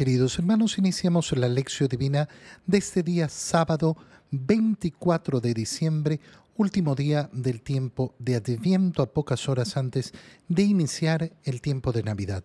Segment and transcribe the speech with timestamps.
[0.00, 2.26] Queridos hermanos, iniciamos la lección divina
[2.66, 3.98] de este día sábado
[4.30, 6.20] 24 de diciembre,
[6.56, 10.14] último día del tiempo de Adviento a pocas horas antes
[10.48, 12.44] de iniciar el tiempo de Navidad.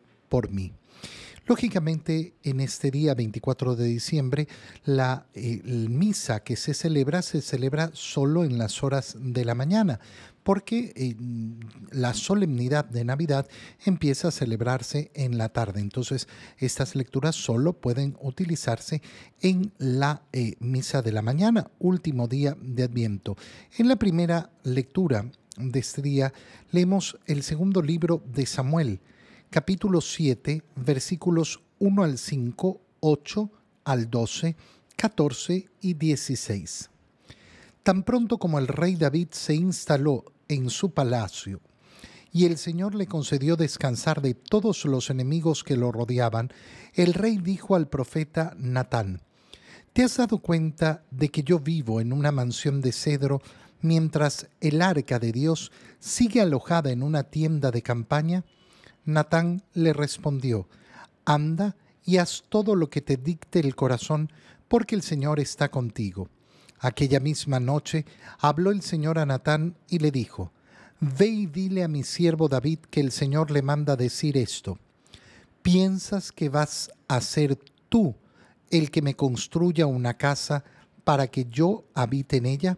[0.31, 0.71] por mí.
[1.45, 4.47] Lógicamente, en este día 24 de diciembre,
[4.85, 9.99] la eh, misa que se celebra se celebra solo en las horas de la mañana,
[10.43, 11.15] porque eh,
[11.91, 13.49] la solemnidad de Navidad
[13.85, 15.81] empieza a celebrarse en la tarde.
[15.81, 19.01] Entonces, estas lecturas solo pueden utilizarse
[19.41, 23.35] en la eh, misa de la mañana, último día de Adviento.
[23.77, 25.25] En la primera lectura
[25.57, 26.31] de este día,
[26.71, 29.01] leemos el segundo libro de Samuel,
[29.51, 33.51] capítulo 7, versículos 1 al 5, 8
[33.83, 34.55] al 12,
[34.95, 36.89] 14 y 16.
[37.83, 41.59] Tan pronto como el rey David se instaló en su palacio
[42.31, 46.53] y el Señor le concedió descansar de todos los enemigos que lo rodeaban,
[46.93, 49.21] el rey dijo al profeta Natán,
[49.91, 53.41] ¿te has dado cuenta de que yo vivo en una mansión de cedro
[53.81, 58.45] mientras el arca de Dios sigue alojada en una tienda de campaña?
[59.05, 60.67] Natán le respondió,
[61.25, 64.31] anda y haz todo lo que te dicte el corazón,
[64.67, 66.29] porque el Señor está contigo.
[66.79, 68.05] Aquella misma noche
[68.39, 70.51] habló el Señor a Natán y le dijo,
[70.99, 74.77] Ve y dile a mi siervo David que el Señor le manda decir esto.
[75.61, 77.57] ¿Piensas que vas a ser
[77.89, 78.15] tú
[78.69, 80.63] el que me construya una casa
[81.03, 82.77] para que yo habite en ella?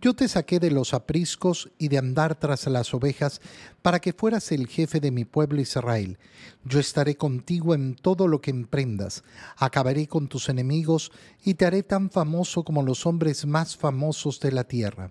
[0.00, 3.42] Yo te saqué de los apriscos y de andar tras las ovejas
[3.82, 6.18] para que fueras el jefe de mi pueblo Israel.
[6.64, 9.24] Yo estaré contigo en todo lo que emprendas.
[9.58, 11.12] Acabaré con tus enemigos
[11.44, 15.10] y te haré tan famoso como los hombres más famosos de la tierra.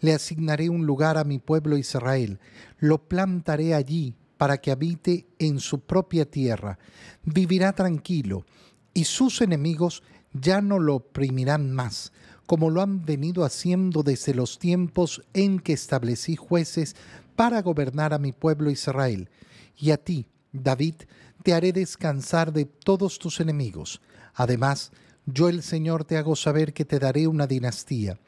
[0.00, 2.40] Le asignaré un lugar a mi pueblo Israel.
[2.78, 6.78] Lo plantaré allí para que habite en su propia tierra.
[7.24, 8.46] Vivirá tranquilo
[8.94, 10.02] y sus enemigos
[10.32, 12.10] ya no lo oprimirán más
[12.46, 16.94] como lo han venido haciendo desde los tiempos en que establecí jueces
[17.36, 19.28] para gobernar a mi pueblo Israel.
[19.76, 20.94] Y a ti, David,
[21.42, 24.00] te haré descansar de todos tus enemigos.
[24.34, 24.92] Además,
[25.26, 28.18] yo el Señor te hago saber que te daré una dinastía.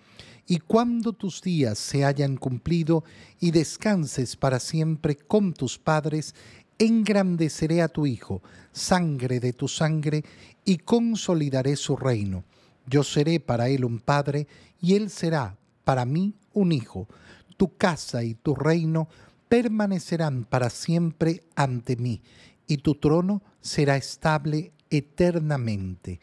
[0.46, 3.04] Y cuando tus días se hayan cumplido
[3.40, 6.34] y descanses para siempre con tus padres,
[6.78, 10.24] engrandeceré a tu Hijo, sangre de tu sangre,
[10.64, 12.44] y consolidaré su reino
[12.86, 14.46] yo seré para él un padre
[14.80, 17.08] y él será para mí un hijo.
[17.56, 19.08] Tu casa y tu reino
[19.48, 22.22] permanecerán para siempre ante mí
[22.66, 26.20] y tu trono será estable eternamente.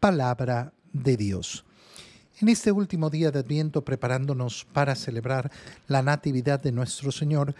[0.00, 1.64] Palabra de Dios.
[2.38, 5.50] En este último día de Adviento, preparándonos para celebrar
[5.88, 7.54] la Natividad de nuestro Señor,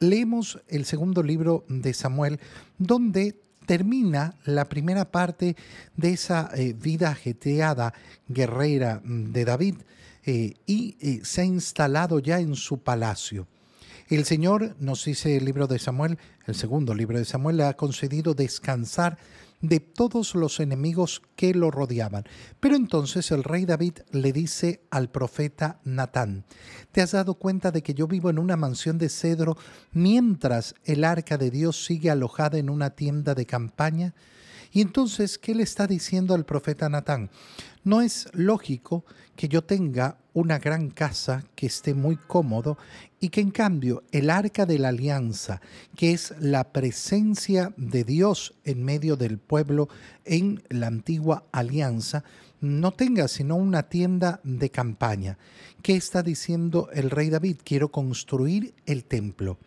[0.00, 2.38] leemos el segundo libro de Samuel,
[2.78, 5.56] donde termina la primera parte
[5.96, 7.92] de esa eh, vida ajetreada
[8.28, 9.74] guerrera mm, de David
[10.24, 13.46] eh, y eh, se ha instalado ya en su palacio.
[14.08, 17.74] El Señor, nos dice el libro de Samuel, el segundo libro de Samuel, le ha
[17.74, 19.18] concedido descansar
[19.60, 22.24] de todos los enemigos que lo rodeaban.
[22.60, 26.44] Pero entonces el rey David le dice al profeta Natán,
[26.92, 29.56] ¿te has dado cuenta de que yo vivo en una mansión de cedro
[29.92, 34.14] mientras el arca de Dios sigue alojada en una tienda de campaña?
[34.72, 37.30] Y entonces, ¿qué le está diciendo al profeta Natán?
[37.84, 39.04] No es lógico
[39.36, 42.76] que yo tenga una gran casa que esté muy cómodo
[43.20, 45.60] y que en cambio el arca de la alianza,
[45.94, 49.88] que es la presencia de Dios en medio del pueblo
[50.24, 52.24] en la antigua alianza,
[52.60, 55.38] no tenga sino una tienda de campaña.
[55.82, 57.58] ¿Qué está diciendo el rey David?
[57.64, 59.58] Quiero construir el templo.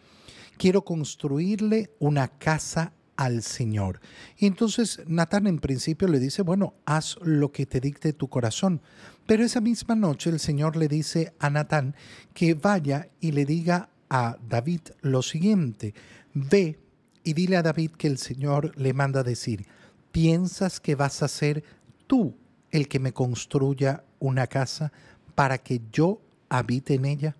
[0.57, 3.99] Quiero construirle una casa al Señor.
[4.37, 8.81] Y entonces Natán en principio le dice, bueno, haz lo que te dicte tu corazón.
[9.27, 11.97] Pero esa misma noche el Señor le dice a Natán
[12.33, 15.93] que vaya y le diga a David lo siguiente,
[16.33, 16.79] ve
[17.25, 19.67] y dile a David que el Señor le manda decir,
[20.13, 21.65] ¿piensas que vas a ser
[22.07, 22.37] tú
[22.71, 24.93] el que me construya una casa
[25.35, 27.35] para que yo habite en ella?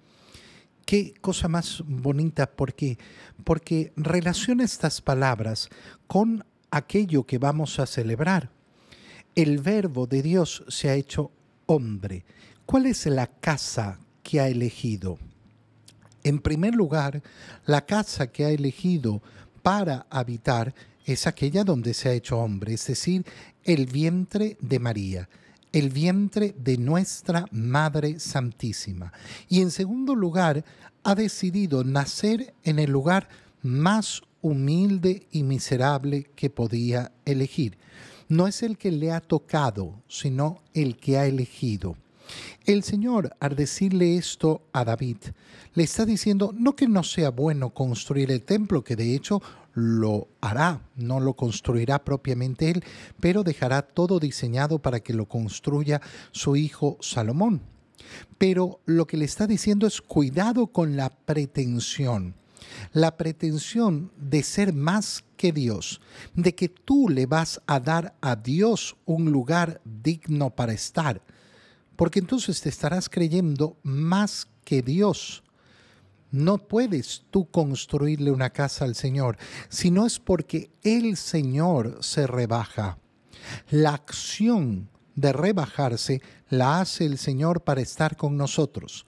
[0.90, 2.98] Qué cosa más bonita, ¿por qué?
[3.44, 5.70] Porque relaciona estas palabras
[6.08, 8.50] con aquello que vamos a celebrar.
[9.36, 11.30] El verbo de Dios se ha hecho
[11.68, 12.26] hombre.
[12.66, 15.20] ¿Cuál es la casa que ha elegido?
[16.24, 17.22] En primer lugar,
[17.68, 19.22] la casa que ha elegido
[19.62, 20.74] para habitar
[21.06, 23.28] es aquella donde se ha hecho hombre, es decir,
[23.64, 25.30] el vientre de María,
[25.72, 29.14] el vientre de nuestra Madre Santísima.
[29.48, 30.64] Y en segundo lugar,
[31.04, 33.30] ha decidido nacer en el lugar
[33.62, 37.78] más humilde y miserable que podía elegir.
[38.28, 41.96] No es el que le ha tocado, sino el que ha elegido.
[42.66, 45.18] El Señor, al decirle esto a David,
[45.74, 49.42] le está diciendo no que no sea bueno construir el templo, que de hecho
[49.80, 52.84] lo hará, no lo construirá propiamente él,
[53.20, 57.62] pero dejará todo diseñado para que lo construya su hijo Salomón.
[58.38, 62.36] Pero lo que le está diciendo es cuidado con la pretensión.
[62.94, 66.02] La pretensión de ser más que Dios,
[66.36, 71.22] de que tú le vas a dar a Dios un lugar digno para estar,
[71.96, 75.44] porque entonces te estarás creyendo más que Dios.
[76.32, 79.38] No puedes tú construirle una casa al Señor,
[79.68, 83.00] sino es porque el Señor se rebaja.
[83.70, 89.06] La acción de rebajarse la hace el Señor para estar con nosotros.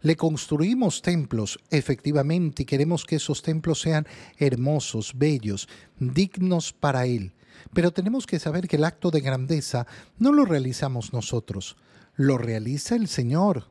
[0.00, 4.06] Le construimos templos, efectivamente, y queremos que esos templos sean
[4.38, 5.68] hermosos, bellos,
[5.98, 7.34] dignos para Él.
[7.72, 9.86] Pero tenemos que saber que el acto de grandeza
[10.18, 11.76] no lo realizamos nosotros,
[12.14, 13.68] lo realiza el Señor.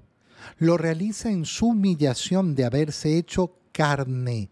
[0.57, 4.49] Lo realiza en su humillación de haberse hecho carne,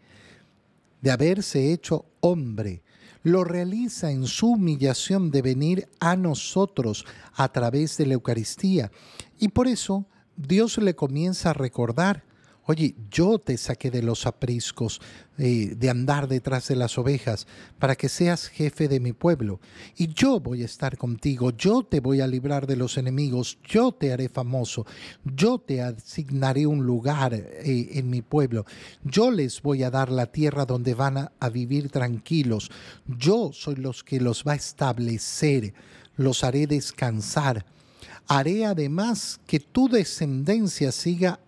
[1.02, 2.84] de haberse hecho hombre.
[3.24, 8.92] Lo realiza en su humillación de venir a nosotros a través de la Eucaristía.
[9.40, 10.06] Y por eso
[10.36, 12.24] Dios le comienza a recordar
[12.66, 15.02] Oye, yo te saqué de los apriscos,
[15.38, 17.46] eh, de andar detrás de las ovejas,
[17.78, 19.60] para que seas jefe de mi pueblo.
[19.98, 23.92] Y yo voy a estar contigo, yo te voy a librar de los enemigos, yo
[23.92, 24.86] te haré famoso,
[25.26, 28.66] yo te asignaré un lugar eh, en mi pueblo,
[29.04, 32.72] yo les voy a dar la tierra donde van a, a vivir tranquilos,
[33.06, 35.74] yo soy los que los va a establecer,
[36.16, 37.66] los haré descansar
[38.28, 41.40] Haré además que tu descendencia siga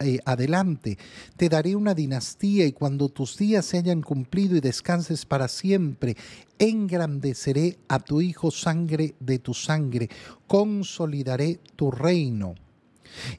[0.00, 0.98] eh, adelante.
[1.36, 6.16] Te daré una dinastía y cuando tus días se hayan cumplido y descanses para siempre,
[6.58, 10.10] engrandeceré a tu hijo sangre de tu sangre,
[10.46, 12.54] consolidaré tu reino.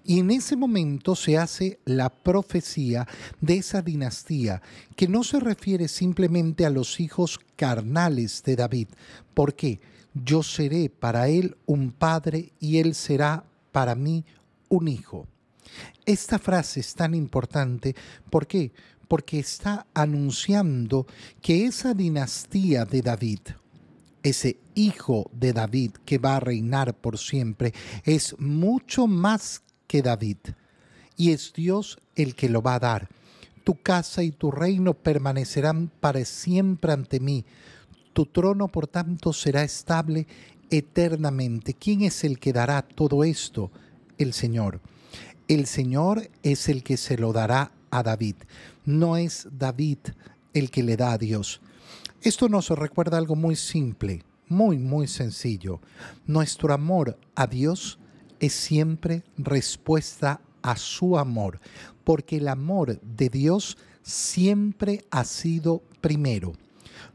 [0.04, 3.08] Y en ese momento se hace la profecía
[3.42, 4.62] de esa dinastía,
[4.96, 8.88] que no se refiere simplemente a los hijos carnales de David.
[9.34, 9.80] ¿Por qué?
[10.24, 14.24] Yo seré para él un padre y él será para mí
[14.70, 15.28] un hijo.
[16.06, 17.96] Esta frase es tan importante,
[18.30, 18.72] ¿por qué?
[19.08, 21.06] Porque está anunciando
[21.42, 23.40] que esa dinastía de David,
[24.24, 27.74] ese hijo de David que va a reinar por siempre,
[28.04, 30.38] es mucho más que David.
[31.18, 33.10] Y es Dios el que lo va a dar.
[33.64, 37.46] Tu casa y tu reino permanecerán para siempre ante mí
[38.16, 40.26] tu trono, por tanto, será estable
[40.70, 41.74] eternamente.
[41.74, 43.72] ¿Quién es el que dará todo esto?
[44.18, 44.80] El Señor.
[45.50, 48.36] El Señor es el que se lo dará a David.
[48.86, 49.98] No es David
[50.54, 51.60] el que le da a Dios.
[52.22, 55.82] Esto nos recuerda algo muy simple, muy, muy sencillo.
[56.26, 58.00] Nuestro amor a Dios
[58.40, 61.60] es siempre respuesta a su amor,
[62.06, 66.54] porque el amor de Dios siempre ha sido primero.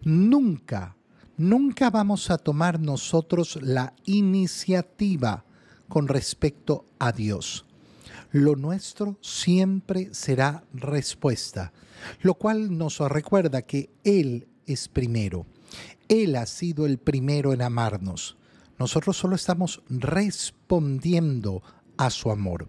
[0.02, 0.96] Nunca,
[1.36, 5.44] nunca vamos a tomar nosotros la iniciativa
[5.88, 7.66] con respecto a Dios.
[8.32, 11.72] Lo nuestro siempre será respuesta,
[12.22, 15.46] lo cual nos recuerda que Él es primero.
[16.08, 18.36] Él ha sido el primero en amarnos.
[18.78, 21.62] Nosotros solo estamos respondiendo
[21.96, 22.68] a su amor.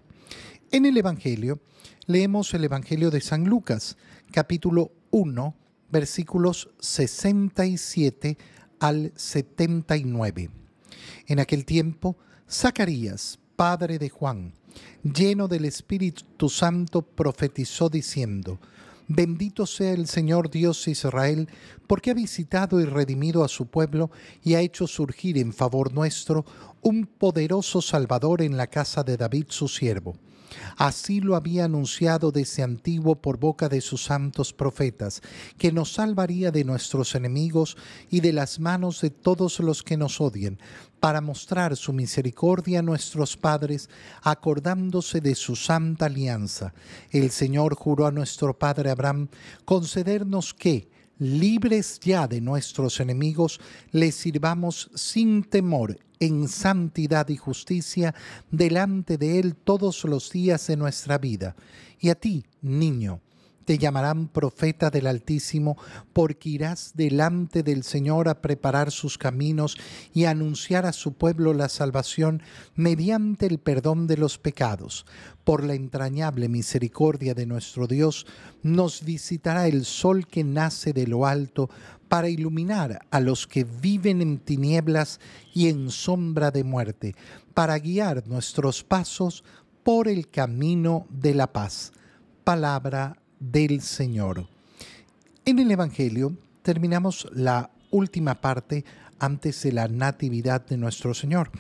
[0.71, 1.61] En el Evangelio
[2.05, 3.97] leemos el Evangelio de San Lucas,
[4.31, 5.55] capítulo 1,
[5.91, 8.37] versículos 67
[8.79, 10.49] al 79.
[11.27, 12.17] En aquel tiempo,
[12.49, 14.53] Zacarías, padre de Juan,
[15.03, 18.59] lleno del Espíritu Santo, profetizó diciendo,
[19.07, 21.49] Bendito sea el Señor Dios Israel,
[21.85, 24.09] porque ha visitado y redimido a su pueblo
[24.41, 26.45] y ha hecho surgir en favor nuestro
[26.81, 30.15] un poderoso Salvador en la casa de David su siervo
[30.77, 35.21] Así lo había anunciado desde antiguo por boca de sus santos profetas,
[35.57, 37.77] que nos salvaría de nuestros enemigos
[38.09, 40.59] y de las manos de todos los que nos odien,
[40.99, 43.89] para mostrar su misericordia a nuestros padres,
[44.21, 46.73] acordándose de su santa alianza.
[47.09, 49.27] El Señor juró a nuestro padre Abraham
[49.65, 50.90] concedernos que,
[51.21, 53.61] libres ya de nuestros enemigos,
[53.91, 58.15] le sirvamos sin temor, en santidad y justicia,
[58.49, 61.55] delante de Él todos los días de nuestra vida.
[61.99, 63.21] Y a ti, niño,
[63.71, 65.77] te llamarán profeta del Altísimo,
[66.11, 69.77] porque irás delante del Señor a preparar sus caminos
[70.13, 72.43] y anunciar a su pueblo la salvación
[72.75, 75.05] mediante el perdón de los pecados.
[75.45, 78.27] Por la entrañable misericordia de nuestro Dios,
[78.61, 81.69] nos visitará el sol que nace de lo alto
[82.09, 85.21] para iluminar a los que viven en tinieblas
[85.53, 87.15] y en sombra de muerte,
[87.53, 89.45] para guiar nuestros pasos
[89.81, 91.93] por el camino de la paz.
[92.43, 94.47] Palabra del Señor.
[95.43, 98.85] En el Evangelio terminamos la última parte
[99.19, 101.51] antes de la natividad de nuestro Señor.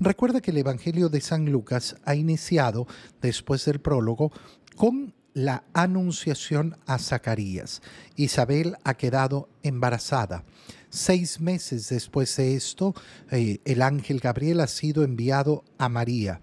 [0.00, 2.86] Recuerda que el Evangelio de San Lucas ha iniciado,
[3.20, 4.32] después del prólogo,
[4.76, 7.82] con la anunciación a Zacarías.
[8.16, 10.44] Isabel ha quedado embarazada.
[10.90, 12.94] Seis meses después de esto,
[13.32, 16.40] eh, el ángel Gabriel ha sido enviado a María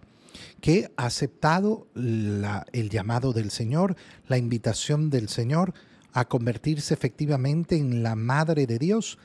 [0.60, 3.96] que ha aceptado el llamado del Señor,
[4.28, 5.74] la invitación del Señor
[6.14, 9.18] a convertirse efectivamente en la Madre de Dios.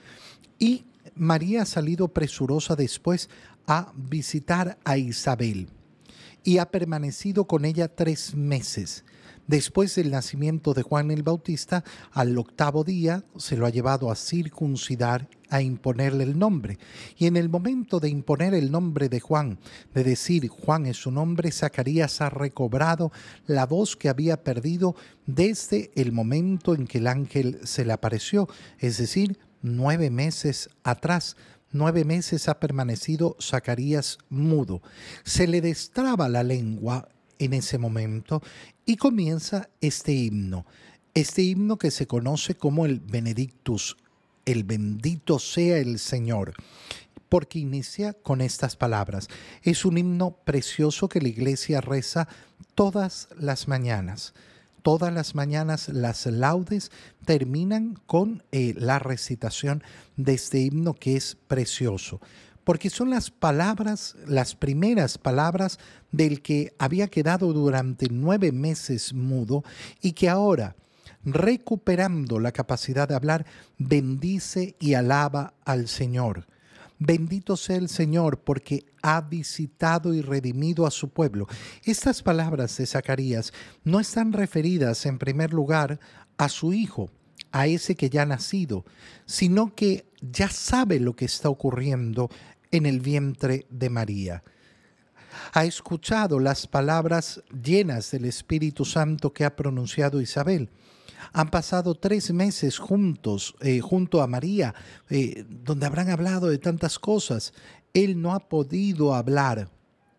[0.58, 3.28] Y María ha salido presurosa después
[3.66, 5.68] a visitar a Isabel
[6.44, 9.04] y ha permanecido con ella tres meses.
[9.46, 14.16] Después del nacimiento de Juan el Bautista, al octavo día se lo ha llevado a
[14.16, 16.78] circuncidar, a imponerle el nombre.
[17.16, 19.58] Y en el momento de imponer el nombre de Juan,
[19.94, 23.12] de decir Juan es su nombre, Zacarías ha recobrado
[23.46, 28.48] la voz que había perdido desde el momento en que el ángel se le apareció,
[28.78, 31.36] es decir, nueve meses atrás.
[31.72, 34.82] Nueve meses ha permanecido Zacarías mudo.
[35.24, 38.42] Se le destraba la lengua en ese momento
[38.84, 40.64] y comienza este himno.
[41.12, 43.96] Este himno que se conoce como el Benedictus,
[44.46, 46.54] el bendito sea el Señor,
[47.28, 49.28] porque inicia con estas palabras.
[49.62, 52.28] Es un himno precioso que la iglesia reza
[52.74, 54.32] todas las mañanas.
[54.82, 56.92] Todas las mañanas las laudes
[57.24, 59.82] terminan con eh, la recitación
[60.16, 62.20] de este himno que es precioso
[62.66, 65.78] porque son las palabras, las primeras palabras
[66.10, 69.62] del que había quedado durante nueve meses mudo
[70.02, 70.74] y que ahora,
[71.26, 73.44] recuperando la capacidad de hablar,
[73.76, 76.46] bendice y alaba al Señor.
[76.98, 81.46] Bendito sea el Señor porque ha visitado y redimido a su pueblo.
[81.84, 83.52] Estas palabras de Zacarías
[83.84, 86.00] no están referidas en primer lugar
[86.38, 87.10] a su hijo,
[87.52, 88.84] a ese que ya ha nacido,
[89.26, 92.30] sino que ya sabe lo que está ocurriendo
[92.70, 94.42] en el vientre de María.
[95.52, 100.70] Ha escuchado las palabras llenas del Espíritu Santo que ha pronunciado Isabel.
[101.32, 104.74] Han pasado tres meses juntos, eh, junto a María,
[105.08, 107.52] eh, donde habrán hablado de tantas cosas.
[107.94, 109.68] Él no ha podido hablar,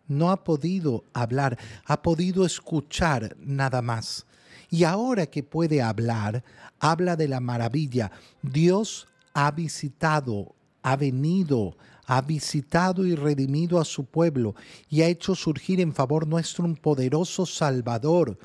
[0.06, 4.26] no ha podido hablar, ha podido escuchar nada más.
[4.70, 6.44] Y ahora que puede hablar,
[6.78, 8.10] habla de la maravilla.
[8.42, 11.76] Dios ha visitado, ha venido,
[12.06, 14.54] ha visitado y redimido a su pueblo
[14.88, 18.38] y ha hecho surgir en favor nuestro un poderoso Salvador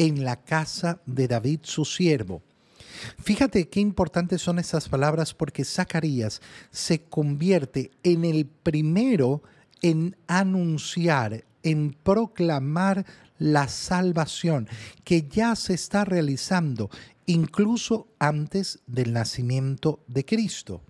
[0.00, 2.40] en la casa de David su siervo.
[3.22, 6.40] Fíjate qué importantes son estas palabras porque Zacarías
[6.70, 9.42] se convierte en el primero
[9.82, 13.04] en anunciar, en proclamar
[13.38, 14.68] la salvación
[15.04, 16.88] que ya se está realizando
[17.26, 20.80] incluso antes del nacimiento de Cristo.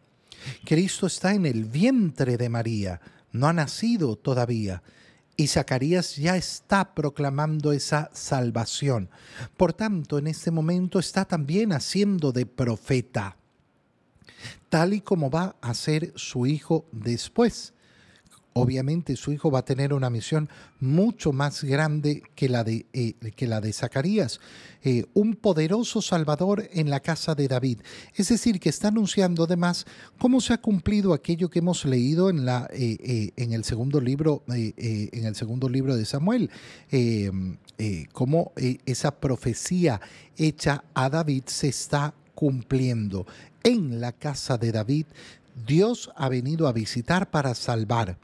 [0.64, 3.00] Cristo está en el vientre de María,
[3.32, 4.84] no ha nacido todavía.
[5.36, 9.08] Y Zacarías ya está proclamando esa salvación.
[9.56, 13.36] Por tanto, en este momento está también haciendo de profeta,
[14.68, 17.72] tal y como va a ser su hijo después
[18.52, 20.48] obviamente su hijo va a tener una misión
[20.80, 24.40] mucho más grande que la de, eh, que la de Zacarías,
[24.82, 27.80] eh, un poderoso Salvador en la casa de David.
[28.14, 29.86] Es decir, que está anunciando además
[30.18, 34.42] cómo se ha cumplido aquello que hemos leído en, la, eh, en, el, segundo libro,
[34.48, 36.50] en el segundo libro de Samuel,
[38.12, 40.00] cómo esa profecía
[40.36, 43.26] hecha a David se está cumpliendo.
[43.62, 45.06] En la casa de David,
[45.66, 48.18] Dios ha venido a visitar para salvar.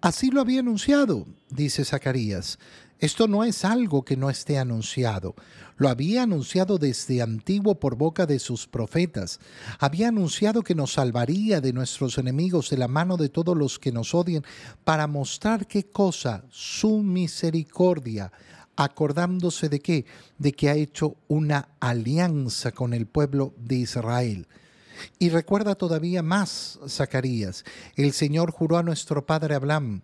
[0.00, 2.58] Así lo había anunciado, dice Zacarías.
[2.98, 5.34] Esto no es algo que no esté anunciado.
[5.76, 9.38] Lo había anunciado desde antiguo por boca de sus profetas.
[9.78, 13.92] Había anunciado que nos salvaría de nuestros enemigos de la mano de todos los que
[13.92, 14.44] nos odian
[14.84, 18.32] para mostrar qué cosa, su misericordia,
[18.76, 20.06] acordándose de qué,
[20.38, 24.48] de que ha hecho una alianza con el pueblo de Israel.
[25.18, 27.64] Y recuerda todavía más, Zacarías,
[27.96, 30.02] el Señor juró a nuestro padre Abraham,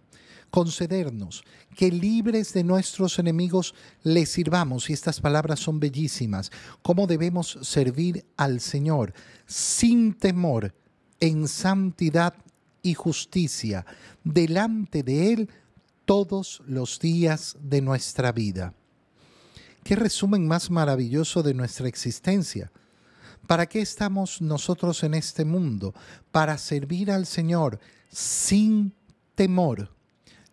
[0.51, 1.45] concedernos
[1.77, 8.25] que libres de nuestros enemigos le sirvamos, y estas palabras son bellísimas, cómo debemos servir
[8.37, 9.15] al Señor
[9.47, 10.75] sin temor,
[11.21, 12.35] en santidad
[12.83, 13.87] y justicia,
[14.25, 15.49] delante de Él
[16.05, 18.75] todos los días de nuestra vida.
[19.85, 22.71] Qué resumen más maravilloso de nuestra existencia.
[23.47, 25.95] ¿Para qué estamos nosotros en este mundo?
[26.31, 27.81] Para servir al Señor
[28.11, 28.93] sin
[29.35, 29.91] temor,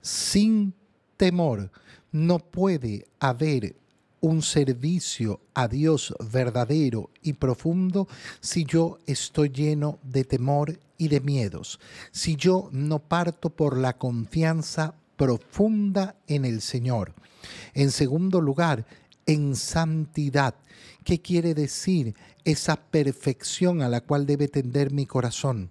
[0.02, 0.74] sin
[1.18, 1.72] temor.
[2.12, 3.76] No puede haber
[4.22, 8.08] un servicio a Dios verdadero y profundo
[8.42, 11.80] si yo estoy lleno de temor y de miedos,
[12.12, 17.14] si yo no parto por la confianza profunda en el Señor.
[17.74, 18.86] En segundo lugar,
[19.26, 20.56] en santidad.
[21.04, 22.16] ¿Qué quiere decir
[22.46, 25.70] esa perfección a la cual debe tender mi corazón?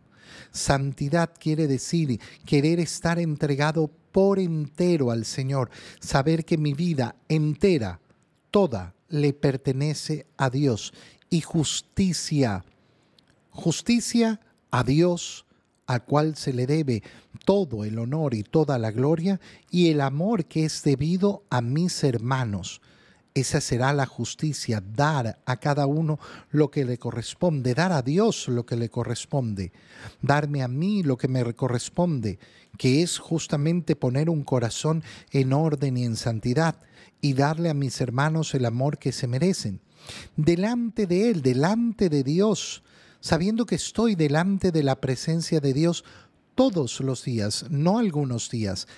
[0.51, 5.71] Santidad quiere decir querer estar entregado por entero al Señor,
[6.01, 8.01] saber que mi vida entera,
[8.51, 10.93] toda, le pertenece a Dios.
[11.31, 12.65] Y justicia,
[13.51, 15.47] justicia a Dios,
[15.87, 17.03] al cual se le debe
[17.45, 22.05] todo el honor y toda la gloria, y el amor que es debido a mis
[22.05, 22.81] hermanos.
[23.38, 26.18] Esa será la justicia, dar a cada uno
[26.50, 29.73] lo que le corresponde, dar a Dios lo que le corresponde,
[30.21, 32.40] darme a mí lo que me corresponde,
[32.76, 36.76] que es justamente poner un corazón en orden y en santidad
[37.21, 39.80] y darle a mis hermanos el amor que se merecen.
[40.37, 42.83] Delante de Él, delante de Dios,
[43.21, 46.04] sabiendo que estoy delante de la presencia de Dios
[46.57, 48.88] todos los días, no algunos días,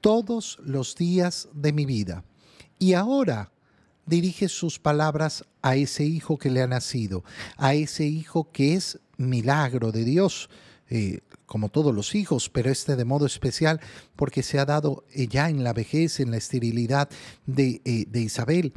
[0.00, 2.24] todos los días de mi vida.
[2.78, 3.52] Y ahora
[4.06, 7.24] dirige sus palabras a ese hijo que le ha nacido,
[7.56, 10.50] a ese hijo que es milagro de Dios,
[10.90, 13.80] eh, como todos los hijos, pero este de modo especial
[14.16, 17.08] porque se ha dado eh, ya en la vejez, en la esterilidad
[17.46, 18.72] de, eh, de Isabel.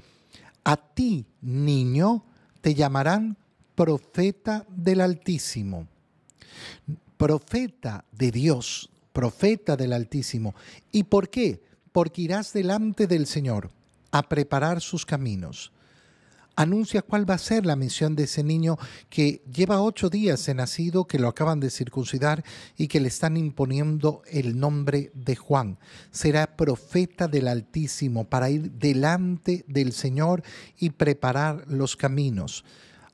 [0.64, 2.26] A ti, niño,
[2.62, 3.38] te llamarán
[3.76, 5.88] profeta del Altísimo,
[7.18, 10.56] profeta de Dios, profeta del Altísimo.
[10.92, 11.62] ¿Y por qué?
[11.92, 13.72] Porque irás delante del Señor
[14.12, 15.72] a preparar sus caminos.
[16.60, 18.80] Anuncia cuál va a ser la misión de ese niño
[19.12, 22.44] que lleva ocho días de nacido, que lo acaban de circuncidar
[22.76, 25.78] y que le están imponiendo el nombre de Juan.
[26.10, 30.42] Será profeta del Altísimo para ir delante del Señor
[30.80, 32.66] y preparar los caminos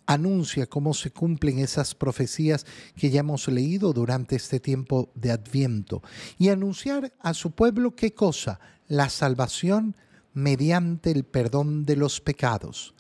[0.06, 6.02] anuncia cómo se cumplen esas profecías que ya hemos leído durante este tiempo de Adviento
[6.38, 9.96] y anunciar a su pueblo qué cosa, la salvación
[10.34, 12.94] mediante el perdón de los pecados.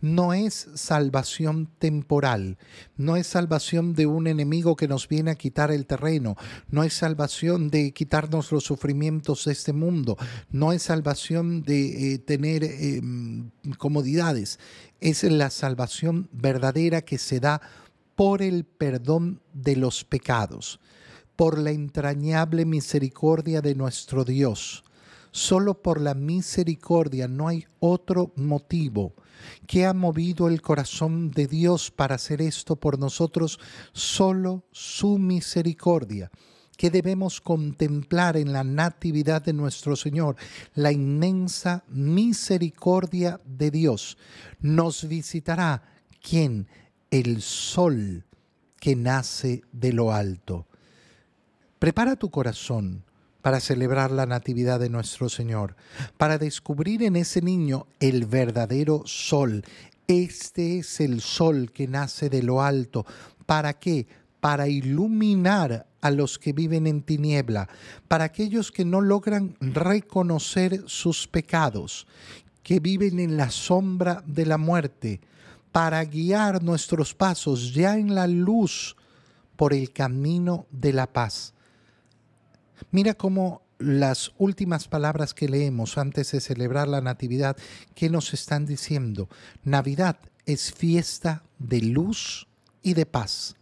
[0.00, 2.58] No es salvación temporal,
[2.96, 6.36] no es salvación de un enemigo que nos viene a quitar el terreno,
[6.68, 10.16] no es salvación de quitarnos los sufrimientos de este mundo,
[10.50, 14.58] no es salvación de eh, tener em, comodidades,
[15.00, 17.62] es la salvación verdadera que se da
[18.16, 20.80] por el perdón de los pecados,
[21.36, 24.84] por la entrañable misericordia de nuestro Dios
[25.32, 29.14] Solo por la misericordia no hay otro motivo
[29.66, 33.58] que ha movido el corazón de Dios para hacer esto por nosotros,
[33.92, 36.30] solo su misericordia
[36.76, 40.36] que debemos contemplar en la natividad de nuestro Señor,
[40.74, 44.16] la inmensa misericordia de Dios.
[44.60, 45.82] Nos visitará,
[46.22, 46.68] ¿quién?
[47.10, 48.24] El sol
[48.80, 50.66] que nace de lo alto.
[51.78, 53.04] Prepara tu corazón
[53.42, 55.76] para celebrar la Natividad de nuestro Señor,
[56.16, 59.64] para descubrir en ese niño el verdadero sol.
[60.06, 63.06] Este es el sol que nace de lo alto.
[63.46, 64.06] ¿Para qué?
[64.40, 67.68] Para iluminar a los que viven en tiniebla,
[68.08, 72.06] para aquellos que no logran reconocer sus pecados,
[72.62, 75.20] que viven en la sombra de la muerte,
[75.72, 78.96] para guiar nuestros pasos ya en la luz
[79.56, 81.54] por el camino de la paz.
[82.90, 87.56] Mira cómo las últimas palabras que leemos antes de celebrar la Natividad,
[87.94, 89.28] ¿qué nos están diciendo?
[89.64, 92.46] Navidad es fiesta de luz
[92.82, 93.56] y de paz.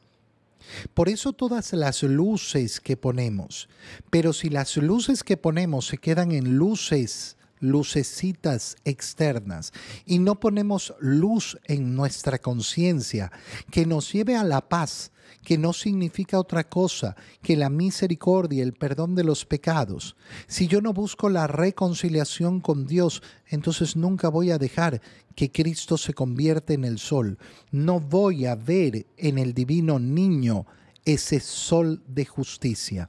[0.93, 3.69] Por eso todas las luces que ponemos,
[4.11, 9.73] pero si las luces que ponemos se quedan en luces, lucecitas externas
[10.05, 13.33] y no ponemos luz en nuestra conciencia
[13.71, 15.11] que nos lleve a la paz,
[15.49, 20.15] que no significa otra cosa que la misericordia, el perdón de los pecados.
[20.47, 25.01] Si yo no busco la reconciliación con Dios, entonces nunca voy a dejar
[25.35, 27.39] que Cristo se convierta en el sol.
[27.71, 30.67] No voy a ver en el divino niño
[31.07, 33.09] ese sol de justicia.